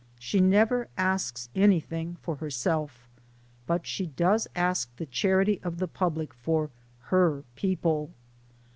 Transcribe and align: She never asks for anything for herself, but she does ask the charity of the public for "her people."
She 0.17 0.39
never 0.39 0.87
asks 0.97 1.45
for 1.53 1.59
anything 1.59 2.17
for 2.23 2.37
herself, 2.37 3.07
but 3.67 3.85
she 3.85 4.07
does 4.07 4.47
ask 4.55 4.89
the 4.95 5.05
charity 5.05 5.59
of 5.61 5.77
the 5.77 5.87
public 5.87 6.33
for 6.33 6.71
"her 7.09 7.43
people." 7.55 8.09